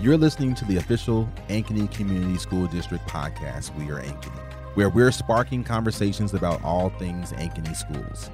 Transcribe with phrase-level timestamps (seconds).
[0.00, 4.40] You're listening to the official Ankeny Community School District podcast, We Are Ankeny,
[4.72, 8.30] where we're sparking conversations about all things Ankeny schools.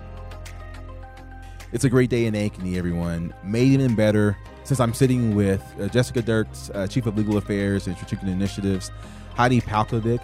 [1.72, 3.34] It's a great day in Ankeny, everyone.
[3.42, 7.88] Made even better since I'm sitting with uh, Jessica Dirks, uh, Chief of Legal Affairs
[7.88, 8.92] and Strategic Initiatives,
[9.35, 10.21] Heidi Palkovic,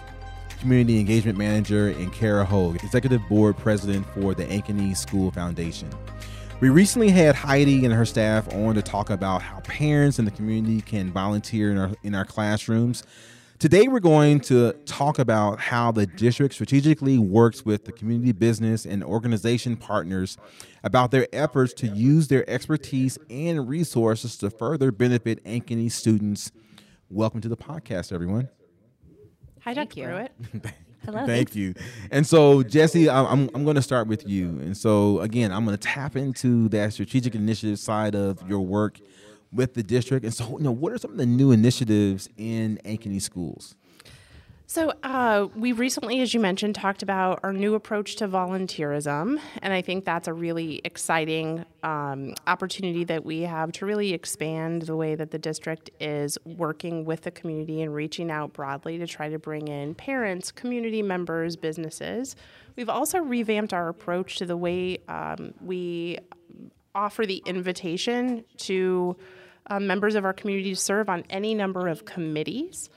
[0.61, 5.91] Community Engagement Manager, and Kara Hogue, Executive Board President for the Ankeny School Foundation.
[6.63, 10.31] We recently had Heidi and her staff on to talk about how parents in the
[10.31, 13.03] community can volunteer in our, in our classrooms.
[13.59, 18.87] Today, we're going to talk about how the district strategically works with the community business
[18.87, 20.39] and organization partners
[20.85, 26.53] about their efforts to use their expertise and resources to further benefit Ankeny students.
[27.11, 28.49] Welcome to the podcast, everyone.
[29.63, 30.05] Hi, Dr.
[30.05, 30.75] Pruitt.
[31.05, 31.27] Hello.
[31.27, 31.75] Thank you.
[32.11, 34.49] And so, Jesse, I'm, I'm, I'm going to start with you.
[34.49, 39.01] And so, again, I'm going to tap into that strategic initiative side of your work
[39.53, 40.25] with the district.
[40.25, 43.75] And so, you know, what are some of the new initiatives in Ankeny schools?
[44.73, 49.39] So, uh, we recently, as you mentioned, talked about our new approach to volunteerism.
[49.61, 54.81] And I think that's a really exciting um, opportunity that we have to really expand
[54.81, 59.07] the way that the district is working with the community and reaching out broadly to
[59.07, 62.35] try to bring in parents, community members, businesses.
[62.75, 66.19] We've also revamped our approach to the way um, we
[66.95, 69.19] offer the invitation to
[69.67, 72.89] uh, members of our community to serve on any number of committees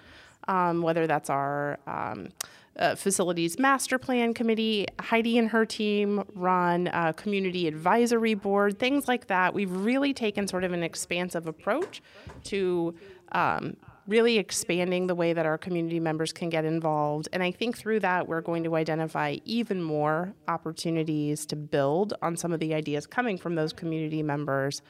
[0.48, 2.30] um, whether that's our um,
[2.78, 4.86] uh, facilities master plan committee.
[5.00, 9.54] Heidi and her team run a community advisory board, things like that.
[9.54, 12.02] We've really taken sort of an expansive approach
[12.46, 12.96] to
[13.32, 17.28] um, really expanding the way that our community members can get involved.
[17.34, 22.38] And I think through that, we're going to identify even more opportunities to build on
[22.38, 24.82] some of the ideas coming from those community members.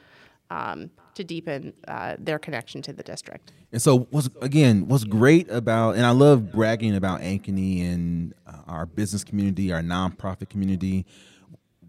[0.50, 3.52] Um, to deepen uh, their connection to the district.
[3.72, 8.58] And so, what's again, what's great about, and I love bragging about Ankeny and uh,
[8.68, 11.04] our business community, our nonprofit community.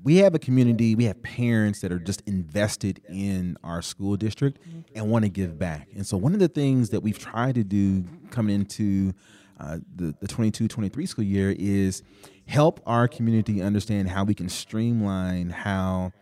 [0.04, 4.60] We have a community, we have parents that are just invested in our school district
[4.96, 5.90] and want to give back.
[5.94, 9.14] And so, one of the things that we've tried to do coming into
[9.60, 12.02] uh, the, the 22 23 school year is
[12.48, 16.14] help our community understand how we can streamline how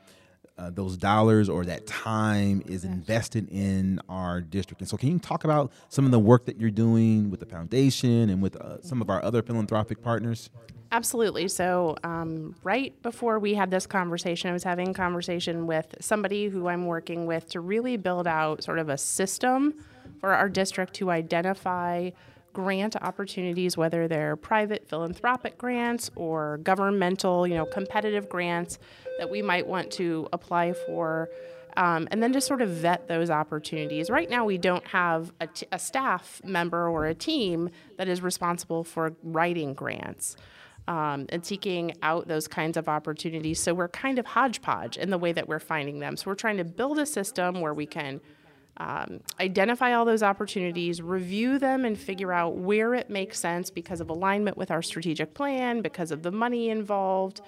[0.57, 4.81] uh, those dollars or that time is invested in our district.
[4.81, 7.45] And so, can you talk about some of the work that you're doing with the
[7.45, 10.49] foundation and with uh, some of our other philanthropic partners?
[10.91, 11.47] Absolutely.
[11.49, 16.47] So, um, right before we had this conversation, I was having a conversation with somebody
[16.47, 19.73] who I'm working with to really build out sort of a system
[20.21, 22.11] for our district to identify
[22.55, 28.79] grant opportunities, whether they're private philanthropic grants or governmental, you know, competitive grants
[29.19, 31.29] that we might want to apply for.
[31.75, 34.09] Um, and then just sort of vet those opportunities.
[34.09, 38.21] Right now, we don't have a, t- a staff member or a team that is
[38.21, 40.37] responsible for writing grants.
[40.87, 43.59] Um, and seeking out those kinds of opportunities.
[43.59, 46.15] So we're kind of hodgepodge in the way that we're finding them.
[46.15, 48.21] So we're trying to build a system where we can
[48.77, 54.01] um, identify all those opportunities, review them, and figure out where it makes sense because
[54.01, 57.41] of alignment with our strategic plan, because of the money involved.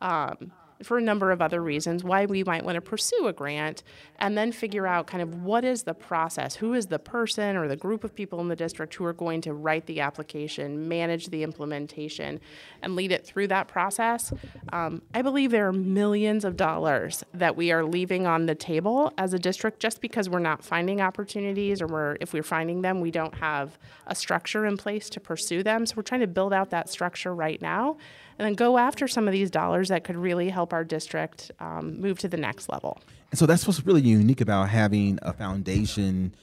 [0.00, 0.52] Um,
[0.82, 3.82] for a number of other reasons why we might want to pursue a grant
[4.18, 7.66] and then figure out kind of what is the process who is the person or
[7.68, 11.28] the group of people in the district who are going to write the application manage
[11.28, 12.40] the implementation
[12.82, 14.32] and lead it through that process.
[14.72, 19.12] Um, i believe there are millions of dollars that we are leaving on the table
[19.18, 23.00] as a district just because we're not finding opportunities or we're if we're finding them
[23.00, 25.86] we don't have a structure in place to pursue them.
[25.86, 27.96] So we're trying to build out that structure right now
[28.38, 32.00] and then go after some of these dollars that could really help our district um,
[32.00, 33.00] move to the next level.
[33.30, 36.34] And so that's what's really unique about having a foundation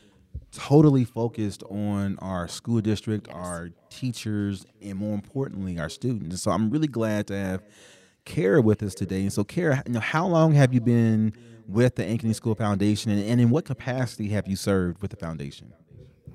[0.52, 3.36] totally focused on our school district, yes.
[3.36, 6.42] our teachers, and more importantly, our students.
[6.42, 7.64] So I'm really glad to have
[8.26, 9.22] Kara with us today.
[9.22, 11.34] And so, Kara, you know, how long have you been
[11.68, 15.18] with the Ankeny School Foundation, and, and in what capacity have you served with the
[15.18, 15.74] foundation?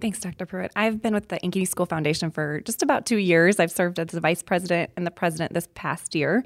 [0.01, 0.47] Thanks, Dr.
[0.47, 0.73] Pruitt.
[0.75, 3.61] I've been with the Ankeny School Foundation for just about two years.
[3.61, 6.45] I've served as the vice president and the president this past year.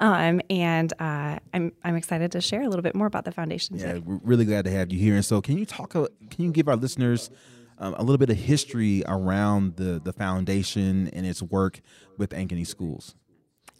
[0.00, 3.76] Um, and uh, I'm I'm excited to share a little bit more about the foundation.
[3.76, 3.98] Yeah, today.
[4.04, 5.14] we're really glad to have you here.
[5.14, 5.92] And so, can you talk?
[5.92, 6.08] Can
[6.38, 7.30] you give our listeners
[7.78, 11.80] um, a little bit of history around the the foundation and its work
[12.18, 13.14] with Ankeny schools?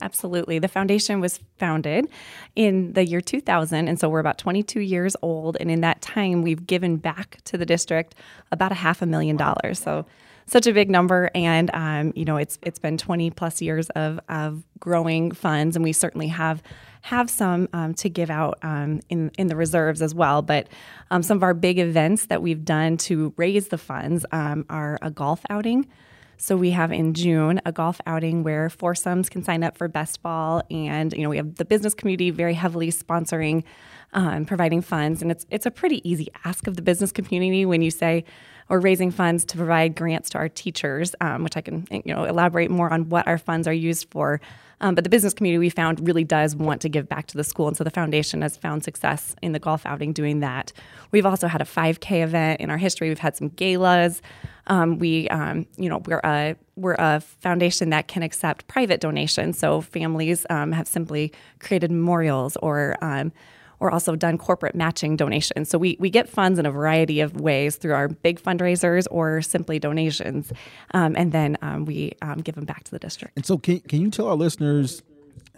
[0.03, 0.59] Absolutely.
[0.59, 2.09] The foundation was founded
[2.57, 5.57] in the year 2000, and so we're about 22 years old.
[5.61, 8.15] And in that time, we've given back to the district
[8.51, 9.79] about a half a million dollars.
[9.79, 10.05] So
[10.47, 14.21] such a big number, and um, you know it's it's been 20 plus years of
[14.29, 16.63] of growing funds, and we certainly have
[17.03, 20.43] have some um, to give out um, in in the reserves as well.
[20.43, 20.69] But
[21.11, 24.99] um, some of our big events that we've done to raise the funds um, are
[25.01, 25.87] a golf outing.
[26.37, 30.23] So we have in June a golf outing where foursomes can sign up for best
[30.23, 33.65] ball, and you know we have the business community very heavily sponsoring,
[34.13, 37.83] um, providing funds, and it's it's a pretty easy ask of the business community when
[37.83, 38.25] you say
[38.69, 42.25] or raising funds to provide grants to our teachers, um, which I can you know
[42.25, 44.41] elaborate more on what our funds are used for.
[44.81, 47.45] Um, but the business community we found really does want to give back to the
[47.45, 50.73] school, and so the foundation has found success in the golf outing doing that.
[51.11, 53.09] We've also had a 5K event in our history.
[53.09, 54.23] We've had some galas.
[54.67, 59.59] Um, we, um, you know, we're a we're a foundation that can accept private donations.
[59.59, 63.33] So families um, have simply created memorials or um,
[63.81, 65.69] or also done corporate matching donations.
[65.69, 69.43] So we, we get funds in a variety of ways through our big fundraisers or
[69.43, 70.53] simply donations,
[70.93, 73.37] um, and then um, we um, give them back to the district.
[73.37, 75.03] And so, can, can you tell our listeners,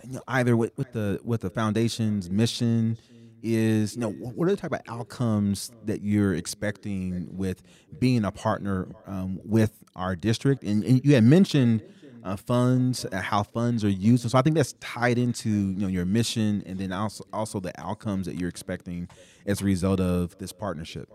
[0.04, 2.98] you know, either with, with the with the foundation's mission
[3.42, 7.62] is, you know, what are the type of outcomes that you're expecting with
[7.98, 10.64] being a partner um, with our district?
[10.64, 11.82] And, and you had mentioned
[12.26, 14.28] uh, funds, uh, how funds are used.
[14.28, 17.72] So I think that's tied into you know your mission, and then also also the
[17.80, 19.08] outcomes that you're expecting
[19.46, 21.08] as a result of this partnership.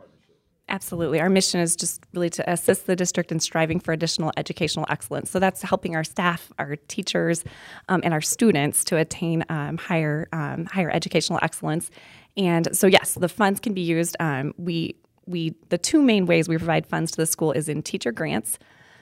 [0.70, 1.20] Absolutely.
[1.20, 5.30] Our mission is just really to assist the district in striving for additional educational excellence.
[5.30, 7.44] So that's helping our staff, our teachers,
[7.90, 11.92] um, and our students to attain um, higher um, higher educational excellence.
[12.38, 14.16] And so, yes, the funds can be used.
[14.22, 17.84] Um, we we the two main ways we provide funds to the school is in
[17.84, 18.58] teacher grants.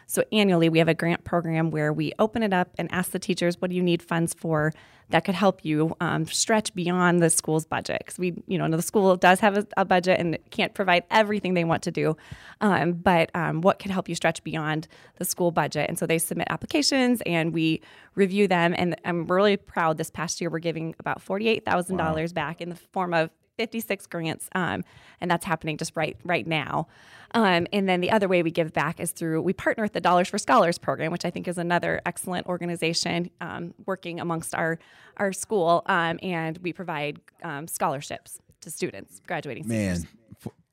[0.10, 3.20] So annually, we have a grant program where we open it up and ask the
[3.20, 4.74] teachers, "What do you need funds for?"
[5.10, 8.00] That could help you um, stretch beyond the school's budget.
[8.00, 11.56] Because we, you know, the school does have a, a, budget and can't provide everything
[11.56, 12.16] they want to do.
[12.62, 15.90] Um, but um, what could help you stretch beyond the school budget?
[15.90, 17.82] And so they submit applications and we
[18.14, 18.76] review them.
[18.78, 19.98] And I'm really proud.
[19.98, 22.08] This past year, we're giving about forty-eight thousand wow.
[22.08, 24.86] dollars back in the form of 56 grants, um,
[25.20, 26.88] and that's happening just right right now.
[27.32, 30.00] Um, and then the other way we give back is through we partner with the
[30.00, 34.80] Dollars for Scholars program, which I think is another excellent organization um, working amongst our
[35.18, 39.96] our school, um, and we provide um, scholarships to students, graduating Man.
[39.98, 40.16] Seniors.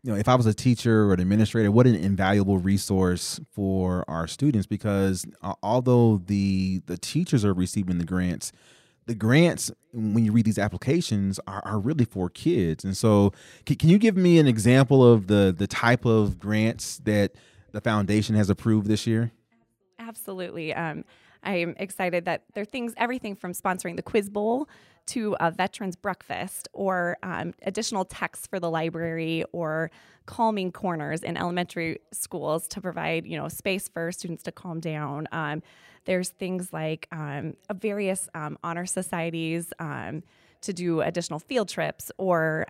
[0.05, 4.05] You know, if I was a teacher or an administrator, what an invaluable resource for
[4.07, 8.53] our students because uh, although the the teachers are receiving the grants,
[9.07, 12.85] the grants when you read these applications are, are really for kids.
[12.85, 13.33] And so
[13.65, 17.33] can, can, you give me an example of the the type of grants that
[17.73, 19.33] the foundation has approved this year?
[19.99, 20.75] Absolutely.
[20.75, 21.05] Um,
[21.43, 24.69] i'm excited that there are things everything from sponsoring the quiz bowl
[25.07, 29.91] to a veterans breakfast or um, additional texts for the library or
[30.27, 35.29] calming corners in elementary schools to provide you know space for students to calm down.
[35.33, 35.63] Um,
[36.05, 40.23] there's things like um, various um, honor societies um,
[40.61, 42.67] to do additional field trips or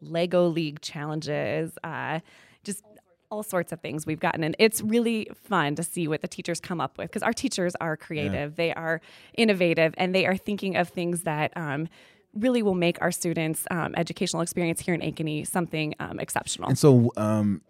[0.00, 2.20] Lego League challenges, uh,
[2.64, 2.84] just
[3.30, 4.44] all sorts of things we've gotten.
[4.44, 7.74] And it's really fun to see what the teachers come up with because our teachers
[7.80, 8.56] are creative, yeah.
[8.56, 9.00] they are
[9.34, 11.88] innovative, and they are thinking of things that um,
[12.34, 16.68] really will make our students' um, educational experience here in Ankeny something um, exceptional.
[16.68, 17.62] And so, um,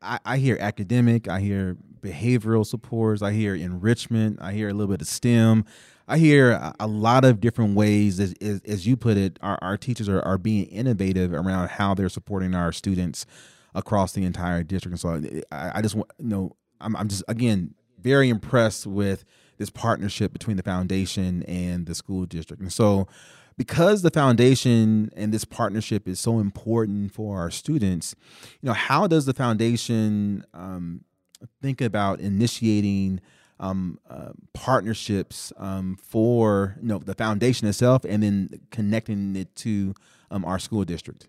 [0.00, 4.92] I, I, hear academic, I hear behavioral supports, I hear enrichment, I hear a little
[4.92, 5.64] bit of STEM.
[6.08, 9.58] I hear a, a lot of different ways, as, as, as you put it, our,
[9.62, 13.24] our teachers are, are being innovative around how they're supporting our students
[13.74, 14.92] across the entire district.
[14.92, 19.24] And so I, I just want, you know, I'm, I'm just, again, very impressed with
[19.58, 22.62] this partnership between the foundation and the school district.
[22.62, 23.06] And so,
[23.56, 28.14] because the foundation and this partnership is so important for our students,
[28.60, 31.04] you know, how does the foundation um,
[31.60, 33.20] think about initiating
[33.60, 39.94] um, uh, partnerships um, for you know the foundation itself, and then connecting it to
[40.30, 41.28] um, our school district?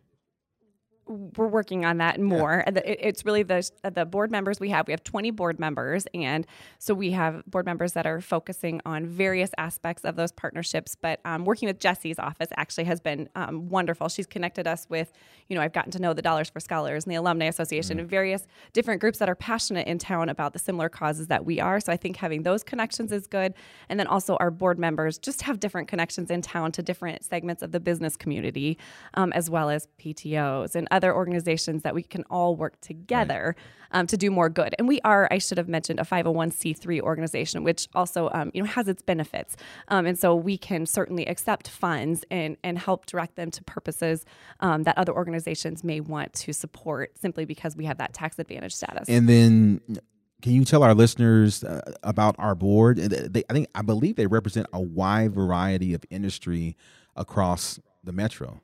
[1.05, 2.63] We're working on that more.
[2.65, 2.81] Yeah.
[2.85, 4.87] It's really the the board members we have.
[4.87, 6.47] We have 20 board members, and
[6.79, 10.95] so we have board members that are focusing on various aspects of those partnerships.
[10.95, 14.07] But um, working with Jesse's office actually has been um, wonderful.
[14.07, 15.11] She's connected us with,
[15.49, 18.01] you know, I've gotten to know the Dollars for Scholars and the Alumni Association mm-hmm.
[18.01, 21.59] and various different groups that are passionate in town about the similar causes that we
[21.59, 21.81] are.
[21.81, 23.53] So I think having those connections is good,
[23.89, 27.61] and then also our board members just have different connections in town to different segments
[27.61, 28.77] of the business community,
[29.15, 33.99] um, as well as PTOS and other organizations that we can all work together right.
[33.99, 34.75] um, to do more good.
[34.77, 38.69] And we are, I should have mentioned, a 501c3 organization, which also um, you know
[38.69, 39.57] has its benefits.
[39.89, 44.23] Um, and so we can certainly accept funds and and help direct them to purposes
[44.61, 48.73] um, that other organizations may want to support simply because we have that tax advantage
[48.73, 49.09] status.
[49.09, 49.81] And then
[50.43, 52.97] can you tell our listeners uh, about our board?
[52.97, 56.77] They, I think I believe they represent a wide variety of industry
[57.15, 58.61] across the metro.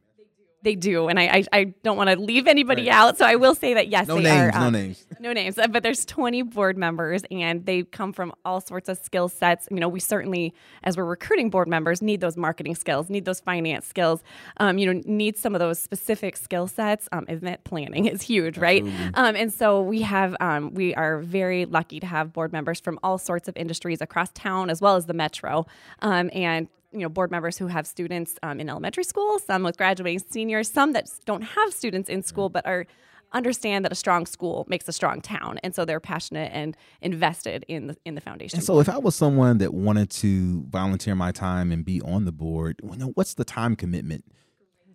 [0.62, 2.96] They do, and I I, I don't want to leave anybody right.
[2.96, 4.58] out, so I will say that yes, no they names, are.
[4.58, 5.58] Um, no names, no names.
[5.58, 9.68] Uh, but there's 20 board members, and they come from all sorts of skill sets.
[9.72, 13.40] You know, we certainly, as we're recruiting board members, need those marketing skills, need those
[13.40, 14.22] finance skills.
[14.58, 17.08] Um, you know, need some of those specific skill sets.
[17.12, 18.84] Um, event planning is huge, right?
[19.14, 23.00] Um, and so we have um, we are very lucky to have board members from
[23.02, 25.66] all sorts of industries across town as well as the metro.
[26.02, 29.78] Um, and you know board members who have students um, in elementary school, some with
[29.78, 32.86] graduating seniors, some that don't have students in school but are
[33.32, 37.66] understand that a strong school makes a strong town, and so they're passionate and invested
[37.68, 38.58] in the in the foundation.
[38.58, 42.26] And so, if I was someone that wanted to volunteer my time and be on
[42.26, 44.26] the board, what's the time commitment?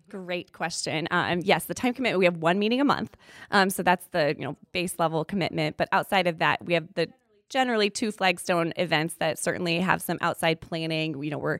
[0.09, 1.07] Great question.
[1.11, 2.19] Um, yes, the time commitment.
[2.19, 3.17] We have one meeting a month,
[3.51, 5.77] um, so that's the you know base level commitment.
[5.77, 7.09] But outside of that, we have the
[7.49, 11.21] generally two flagstone events that certainly have some outside planning.
[11.21, 11.59] You know, we're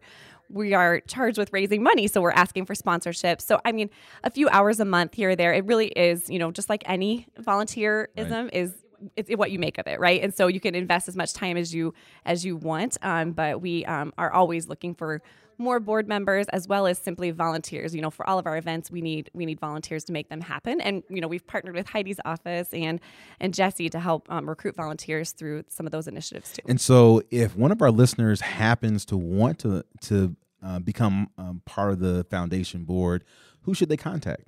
[0.50, 3.42] we are charged with raising money, so we're asking for sponsorships.
[3.42, 3.90] So I mean,
[4.24, 6.84] a few hours a month here or there, it really is, you know, just like
[6.86, 8.54] any volunteerism right.
[8.54, 8.74] is
[9.16, 10.22] it's what you make of it, right?
[10.22, 11.94] And so you can invest as much time as you
[12.26, 15.22] as you want, um, but we um, are always looking for
[15.58, 17.96] more board members as well as simply volunteers.
[17.96, 20.42] You know, for all of our events, we need we need volunteers to make them
[20.42, 20.82] happen.
[20.82, 23.00] And you know, we've partnered with Heidi's office and
[23.40, 26.62] and Jesse to help um, recruit volunteers through some of those initiatives too.
[26.68, 31.62] And so, if one of our listeners happens to want to to uh, become um,
[31.66, 33.24] part of the foundation board,
[33.62, 34.44] who should they contact?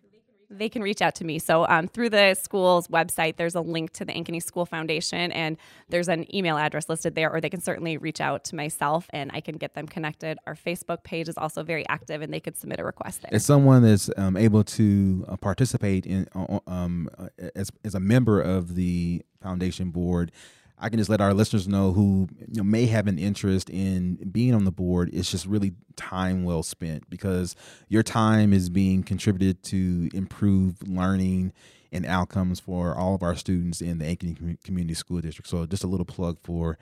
[0.49, 1.39] They can reach out to me.
[1.39, 5.57] So um, through the school's website, there's a link to the Ankeny School Foundation, and
[5.89, 9.29] there's an email address listed there, or they can certainly reach out to myself, and
[9.33, 10.37] I can get them connected.
[10.47, 13.33] Our Facebook page is also very active, and they could submit a request there.
[13.33, 17.99] As someone that's um, able to uh, participate in uh, um, uh, as as a
[17.99, 20.31] member of the foundation board,
[20.79, 24.15] I can just let our listeners know who you know, may have an interest in
[24.31, 25.09] being on the board.
[25.11, 27.55] It's just really time well spent because
[27.87, 31.53] your time is being contributed to improve learning
[31.91, 35.49] and outcomes for all of our students in the Ankeny Community School District.
[35.49, 36.77] So, just a little plug for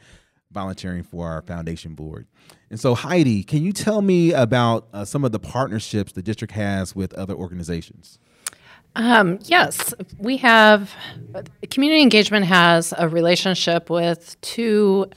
[0.52, 2.28] volunteering for our foundation board.
[2.70, 6.54] And so, Heidi, can you tell me about uh, some of the partnerships the district
[6.54, 8.20] has with other organizations?
[8.96, 10.94] Um, yes, we have
[11.70, 15.10] community engagement has a relationship with two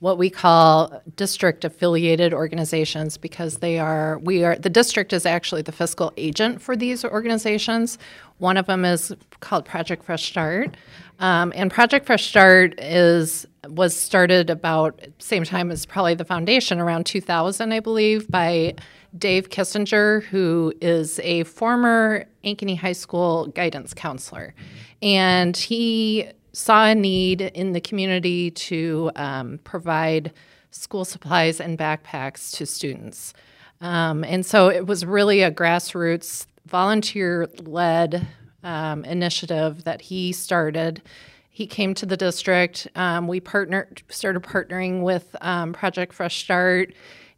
[0.00, 5.62] what we call district affiliated organizations because they are we are the district is actually
[5.62, 7.98] the fiscal agent for these organizations.
[8.38, 10.76] One of them is called Project Fresh Start,
[11.20, 16.80] um, and Project Fresh Start is was started about same time as probably the foundation
[16.80, 18.74] around 2000, I believe, by
[19.16, 24.54] Dave Kissinger, who is a former Ankeny High School guidance counselor.
[25.02, 30.32] And he saw a need in the community to um, provide
[30.70, 33.34] school supplies and backpacks to students.
[33.80, 38.26] Um, and so it was really a grassroots, volunteer led
[38.62, 41.02] um, initiative that he started.
[41.48, 42.88] He came to the district.
[42.94, 46.94] Um, we partnered, started partnering with um, Project Fresh Start,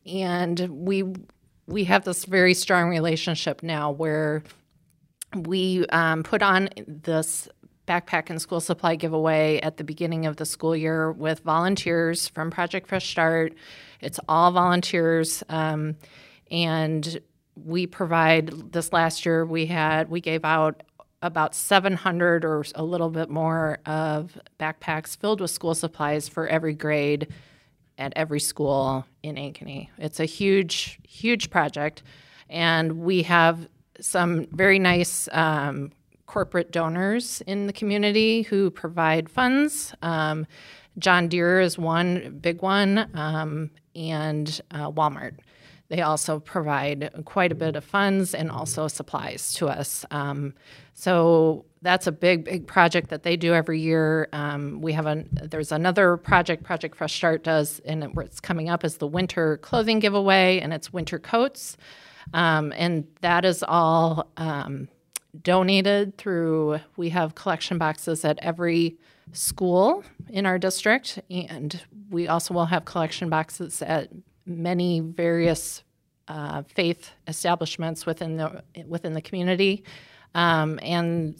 [0.06, 1.04] and we
[1.66, 4.42] we have this very strong relationship now where
[5.34, 7.48] we um, put on this
[7.86, 12.50] backpack and school supply giveaway at the beginning of the school year with volunteers from
[12.50, 13.54] Project Fresh Start.
[14.00, 15.96] It's all volunteers, um,
[16.50, 17.20] and
[17.56, 18.72] we provide.
[18.72, 20.82] This last year, we had we gave out
[21.22, 26.74] about 700 or a little bit more of backpacks filled with school supplies for every
[26.74, 27.28] grade
[27.98, 29.88] at every school in Ankeny.
[29.98, 32.02] It's a huge, huge project,
[32.50, 33.68] and we have
[34.00, 35.92] some very nice um,
[36.26, 39.94] corporate donors in the community who provide funds.
[40.02, 40.46] Um,
[40.98, 45.38] John Deere is one big one, um, and uh, Walmart.
[45.92, 50.06] They also provide quite a bit of funds and also supplies to us.
[50.10, 50.54] Um,
[50.94, 54.26] so that's a big, big project that they do every year.
[54.32, 58.84] Um, we have a there's another project Project Fresh Start does, and it's coming up
[58.84, 61.76] is the winter clothing giveaway, and it's winter coats,
[62.32, 64.88] um, and that is all um,
[65.42, 66.80] donated through.
[66.96, 68.96] We have collection boxes at every
[69.32, 74.08] school in our district, and we also will have collection boxes at
[74.46, 75.82] many various
[76.28, 79.84] uh, faith establishments within the within the community.
[80.34, 81.34] Um, and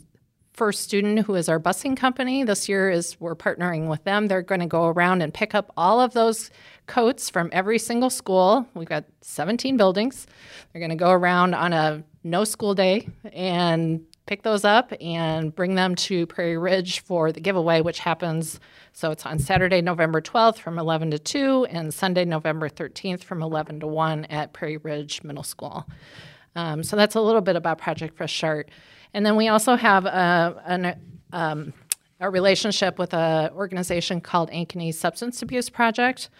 [0.53, 4.29] First Student, who is our busing company, this year is we're partnering with them.
[4.29, 6.51] They're going to go around and pick up all of those
[6.87, 8.67] coats from every single school.
[8.75, 10.27] We've got 17 buildings.
[10.73, 15.55] They're going to go around on a no school day and pick those up and
[15.55, 18.61] bring them to Prairie Ridge for the giveaway, which happens.
[18.93, 23.43] So it's on Saturday, November 12th from 11 to 2, and Sunday, November 13th from
[23.43, 25.87] 11 to 1 at Prairie Ridge Middle School.
[26.55, 28.71] Um, so that's a little bit about Project Fresh Start.
[29.15, 31.01] And then we also have a, an,
[31.33, 31.73] um,
[32.21, 36.31] a relationship with an organization called Ankeny Substance Abuse Project.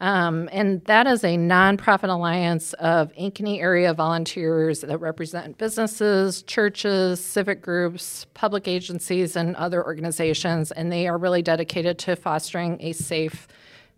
[0.00, 7.24] Um, and that is a nonprofit alliance of Ankeny area volunteers that represent businesses, churches,
[7.24, 10.70] civic groups, public agencies, and other organizations.
[10.70, 13.48] And they are really dedicated to fostering a safe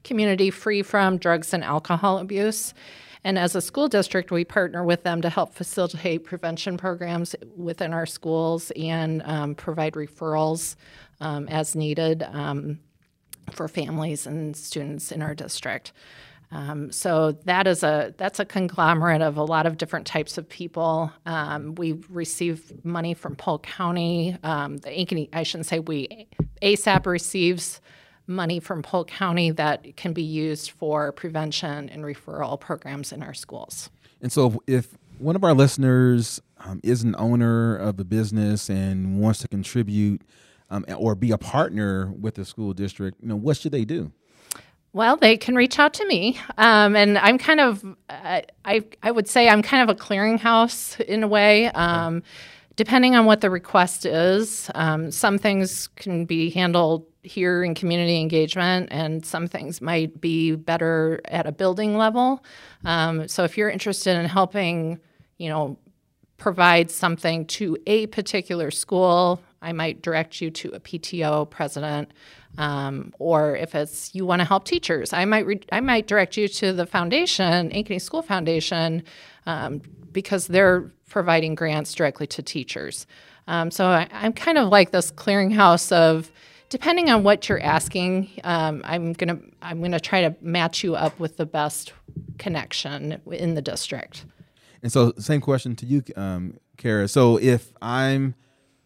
[0.03, 2.73] community free from drugs and alcohol abuse.
[3.23, 7.93] And as a school district, we partner with them to help facilitate prevention programs within
[7.93, 10.77] our schools and um, provide referrals
[11.21, 12.79] um, as needed um,
[13.55, 15.93] for families and students in our district.
[16.53, 20.49] Um, so that is a that's a conglomerate of a lot of different types of
[20.49, 21.13] people.
[21.25, 24.37] Um, we receive money from Polk County.
[24.43, 26.27] Um, the Ankeny, I shouldn't say we.
[26.61, 27.81] ASAP receives
[28.27, 33.35] money from Polk County that can be used for prevention and referral programs in our
[33.35, 33.91] schools.
[34.21, 39.21] And so, if one of our listeners um, is an owner of a business and
[39.21, 40.23] wants to contribute
[40.71, 44.13] um, or be a partner with the school district, you know, what should they do?
[44.93, 49.11] Well, they can reach out to me, um, and I'm kind of, uh, I I
[49.13, 51.69] would say I'm kind of a clearinghouse in a way.
[51.69, 52.25] Um,
[52.75, 58.21] depending on what the request is, um, some things can be handled here in community
[58.21, 62.43] engagement, and some things might be better at a building level.
[62.85, 64.99] Um, so if you're interested in helping,
[65.39, 65.79] you know,
[66.37, 72.13] provide something to a particular school, I might direct you to a PTO president.
[72.59, 76.37] Um, or if it's you want to help teachers, I might re- I might direct
[76.37, 79.05] you to the foundation, Ankeny School Foundation,
[79.47, 83.07] um, because they're providing grants directly to teachers.
[83.47, 86.31] Um, so I, I'm kind of like this clearinghouse of
[86.71, 91.19] depending on what you're asking, um, I'm gonna I'm gonna try to match you up
[91.21, 91.93] with the best
[92.39, 94.25] connection in the district.
[94.83, 97.07] And so, same question to you, um, Kara.
[97.07, 98.35] So, if I'm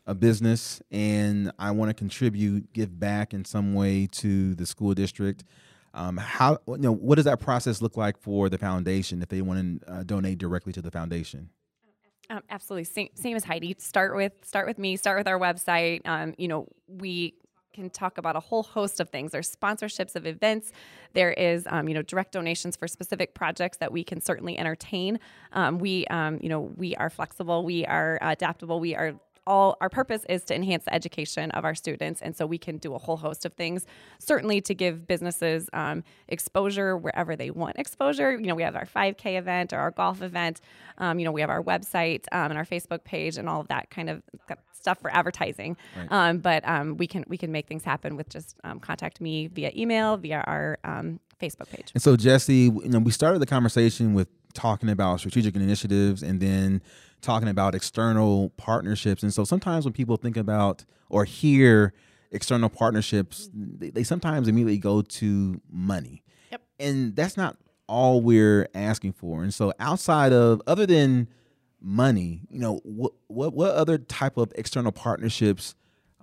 [0.06, 4.94] a business and I want to contribute, give back in some way to the school
[4.94, 5.44] district,
[5.94, 9.40] um, how you know what does that process look like for the foundation if they
[9.42, 11.50] want to uh, donate directly to the foundation?
[12.30, 13.76] Um, absolutely, same, same as Heidi.
[13.78, 14.96] Start with start with me.
[14.96, 16.00] Start with our website.
[16.04, 17.34] Um, you know, we
[17.72, 19.32] can talk about a whole host of things.
[19.32, 20.72] There's sponsorships of events.
[21.12, 25.18] There is, um, you know, direct donations for specific projects that we can certainly entertain.
[25.52, 27.64] Um, we, um, you know, we are flexible.
[27.64, 28.78] We are adaptable.
[28.78, 29.14] We are
[29.46, 32.78] all our purpose is to enhance the education of our students and so we can
[32.78, 33.86] do a whole host of things.
[34.18, 38.32] Certainly to give businesses um, exposure wherever they want exposure.
[38.32, 40.60] You know we have our 5k event or our golf event.
[40.98, 43.68] Um, you know we have our website um, and our facebook page and all of
[43.68, 44.22] that kind of
[44.72, 45.76] stuff for advertising.
[45.96, 46.08] Right.
[46.10, 49.48] Um, but um, we can we can make things happen with just um, contact me
[49.48, 50.78] via email via our
[51.40, 51.90] facebook page.
[51.94, 56.40] And so jesse you know we started the conversation with talking about strategic initiatives and
[56.40, 56.80] then
[57.24, 59.22] talking about external partnerships.
[59.22, 61.92] And so sometimes when people think about or hear
[62.30, 66.22] external partnerships, they, they sometimes immediately go to money.
[66.52, 66.62] Yep.
[66.78, 67.56] And that's not
[67.88, 69.42] all we're asking for.
[69.42, 71.28] And so outside of other than
[71.80, 75.74] money, you know, what what what other type of external partnerships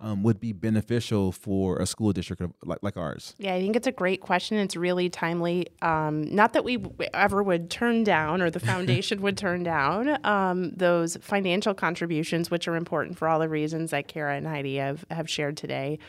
[0.02, 3.36] um, would be beneficial for a school district like, like ours?
[3.38, 4.58] Yeah, I think it's a great question.
[4.58, 5.68] It's really timely.
[5.82, 6.84] Um, not that we
[7.14, 12.68] ever would turn down or the foundation would turn down um, those financial contributions, which
[12.68, 16.00] are important for all the reasons that Kara and Heidi have, have shared today.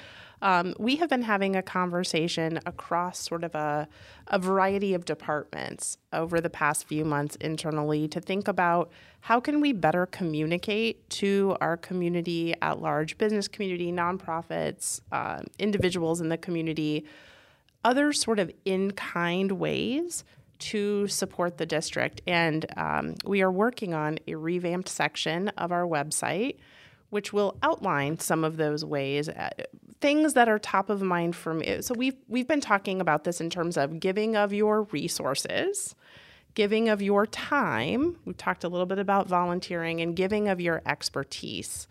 [0.43, 3.87] Um, we have been having a conversation across sort of a,
[4.27, 9.61] a variety of departments over the past few months internally to think about how can
[9.61, 16.37] we better communicate to our community at large, business community, nonprofits, uh, individuals in the
[16.37, 17.05] community,
[17.85, 20.25] other sort of in-kind ways
[20.59, 22.21] to support the district.
[22.27, 26.57] And um, we are working on a revamped section of our website
[27.13, 29.51] which will outline some of those ways, uh,
[30.03, 31.81] things that are top of mind for me.
[31.81, 35.95] So we've we've been talking about this in terms of giving of your resources,
[36.55, 38.19] giving of your time.
[38.27, 41.87] We've talked a little bit about volunteering and giving of your expertise.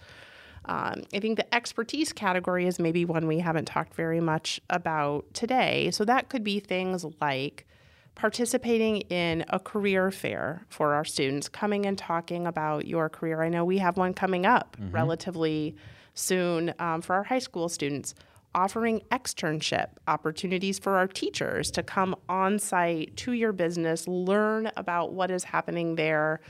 [0.65, 5.34] Um, I think the expertise category is maybe one we haven't talked very much about
[5.34, 5.89] today.
[5.89, 7.65] So that could be things like
[8.13, 13.41] participating in a career fair for our students, coming and talking about your career.
[13.41, 14.91] I know we have one coming up mm-hmm.
[14.91, 15.76] relatively
[16.13, 18.13] soon um, for our high school students,
[18.54, 25.13] offering externship opportunities for our teachers to come on site to your business, learn about
[25.13, 26.41] what is happening there.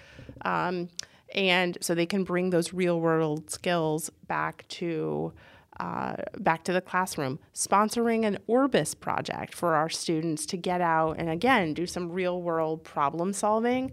[0.43, 0.89] Um,
[1.33, 5.33] and so they can bring those real world skills back to
[5.79, 11.13] uh, back to the classroom, sponsoring an Orbis project for our students to get out
[11.17, 13.91] and again do some real world problem solving.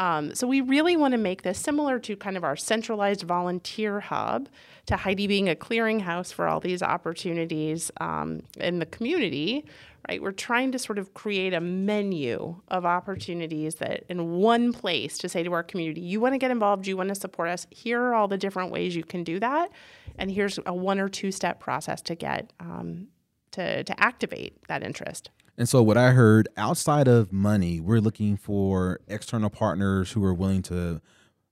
[0.00, 4.00] Um, so we really want to make this similar to kind of our centralized volunteer
[4.00, 4.48] hub,
[4.86, 9.66] to Heidi being a clearinghouse for all these opportunities um, in the community.
[10.08, 15.18] Right, we're trying to sort of create a menu of opportunities that in one place
[15.18, 17.66] to say to our community, you want to get involved, you want to support us.
[17.68, 19.70] Here are all the different ways you can do that,
[20.16, 23.08] and here's a one or two step process to get um,
[23.50, 25.28] to to activate that interest.
[25.58, 30.34] And so, what I heard outside of money, we're looking for external partners who are
[30.34, 31.00] willing to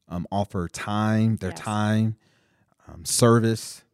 [0.09, 1.59] um, offer time, their Yes.
[1.61, 2.17] time,
[2.89, 3.85] um, service,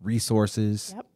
[0.00, 1.06] resources, Yep.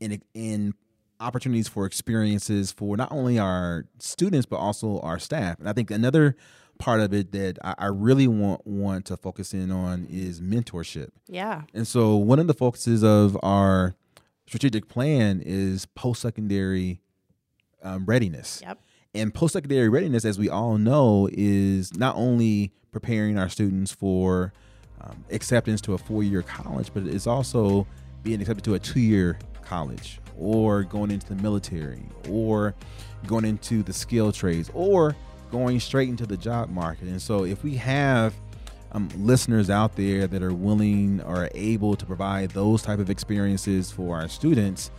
[0.00, 0.74] in in
[1.20, 5.58] opportunities for experiences for not only our students but also our staff.
[5.60, 6.34] And I think another
[6.78, 11.10] part of it that I, I really want want to focus in on is mentorship.
[11.28, 11.62] Yeah.
[11.74, 13.94] And so one of the focuses of our
[14.46, 17.02] strategic plan is post secondary
[17.82, 18.60] um, readiness.
[18.62, 18.78] Yep.
[19.14, 24.52] And post secondary readiness, as we all know, is not only preparing our students for
[25.00, 27.86] um, acceptance to a four year college, but it's also
[28.22, 32.74] being accepted to a two year college or going into the military or
[33.26, 35.16] going into the skill trades or
[35.50, 37.08] going straight into the job market.
[37.08, 38.34] And so if we have
[38.92, 43.90] um, listeners out there that are willing or able to provide those type of experiences
[43.90, 44.90] for our students,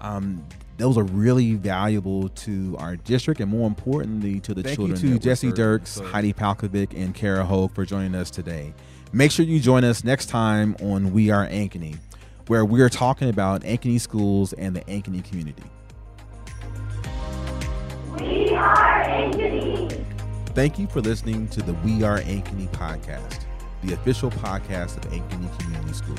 [0.00, 0.44] um,
[0.78, 4.96] those are really valuable to our district and more importantly to the children.
[4.96, 5.52] Thank you to Jesse.
[5.52, 8.72] Dirks, So- Heidi Palkovic, and Kara Hogue for joining us today.
[9.12, 11.96] Make sure you join us next time on We Are Ankeny,
[12.46, 15.64] where we're talking about Ankeny schools and the Ankeny community.
[18.20, 20.04] We are Ankeny.
[20.54, 23.40] Thank you for listening to the We Are Ankeny podcast,
[23.82, 26.18] the official podcast of Ankeny Community Schools.